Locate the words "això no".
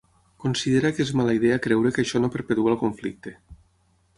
2.05-2.33